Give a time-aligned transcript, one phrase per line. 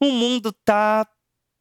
[0.00, 1.06] o mundo tá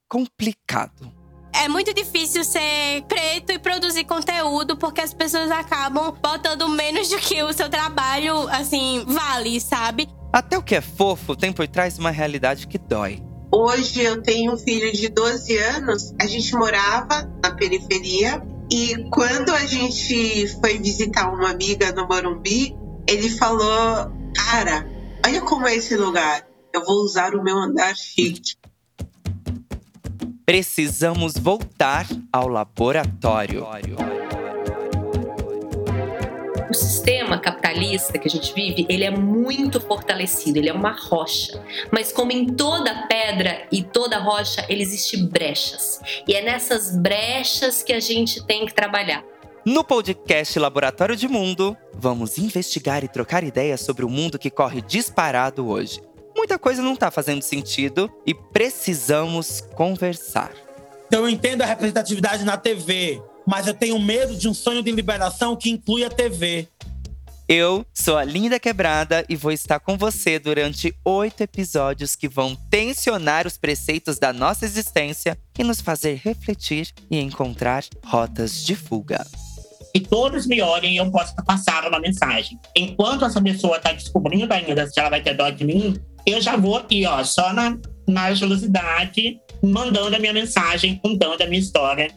[0.09, 1.11] complicado.
[1.53, 7.17] É muito difícil ser preto e produzir conteúdo porque as pessoas acabam botando menos do
[7.17, 10.07] que o seu trabalho, assim, vale, sabe?
[10.31, 13.23] Até o que é fofo tem por trás uma realidade que dói.
[13.51, 16.13] Hoje eu tenho um filho de 12 anos.
[16.21, 22.75] A gente morava na periferia e quando a gente foi visitar uma amiga no Morumbi,
[23.07, 24.85] ele falou: Cara,
[25.25, 26.45] olha como é esse lugar.
[26.77, 28.53] Eu vou usar o meu andar chique.
[30.45, 33.65] Precisamos voltar ao laboratório.
[36.69, 41.59] O sistema capitalista que a gente vive, ele é muito fortalecido, ele é uma rocha.
[41.91, 45.99] Mas como em toda pedra e toda rocha, ele existe brechas.
[46.27, 49.25] E é nessas brechas que a gente tem que trabalhar.
[49.65, 54.79] No podcast Laboratório de Mundo, vamos investigar e trocar ideias sobre o mundo que corre
[54.83, 56.05] disparado hoje.
[56.47, 60.53] Muita coisa não tá fazendo sentido e precisamos conversar.
[61.05, 64.89] Então eu entendo a representatividade na TV, mas eu tenho medo de um sonho de
[64.89, 66.69] liberação que inclui a TV.
[67.49, 72.55] Eu sou a Linda Quebrada e vou estar com você durante oito episódios que vão
[72.55, 79.27] tensionar os preceitos da nossa existência e nos fazer refletir e encontrar rotas de fuga.
[79.93, 82.57] Se todos me olhem, eu posso passar uma mensagem.
[82.73, 86.57] Enquanto essa pessoa está descobrindo ainda se ela vai ter dó de mim, eu já
[86.57, 92.11] vou aqui, ó, só na, na velocidade, mandando a minha mensagem, contando a minha história.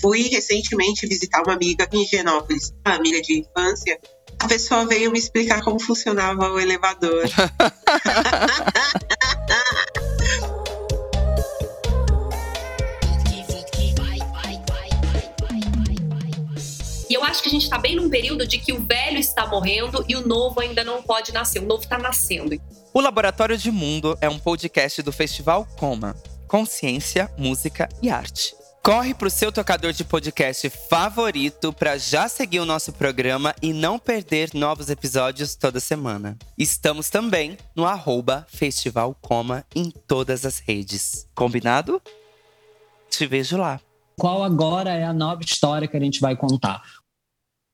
[0.00, 3.98] Fui recentemente visitar uma amiga em Genópolis, uma amiga de infância.
[4.38, 7.24] A pessoa veio me explicar como funcionava o elevador.
[17.20, 20.02] eu acho que a gente está bem num período de que o velho está morrendo
[20.08, 21.62] e o novo ainda não pode nascer.
[21.62, 22.58] O novo está nascendo.
[22.94, 26.16] O Laboratório de Mundo é um podcast do Festival Coma
[26.48, 28.54] Consciência, Música e Arte.
[28.82, 33.98] Corre pro seu tocador de podcast favorito para já seguir o nosso programa e não
[33.98, 36.38] perder novos episódios toda semana.
[36.56, 41.28] Estamos também no arroba Festival Coma em todas as redes.
[41.34, 42.00] Combinado?
[43.10, 43.78] Te vejo lá.
[44.18, 46.82] Qual agora é a nova história que a gente vai contar?